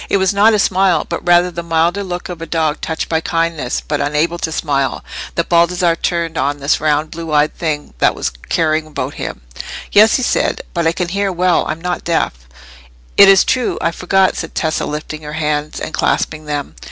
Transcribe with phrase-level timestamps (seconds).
[0.09, 3.21] It was not a smile, but rather the milder look of a dog touched by
[3.21, 5.03] kindness, but unable to smile,
[5.35, 9.41] that Baldassarre turned on this round blue eyed thing that was caring about him.
[9.91, 12.33] "Yes," he said; "but I can hear well—I'm not deaf."
[13.15, 16.77] "It is true; I forgot," said Tessa, lifting her hands and clasping them.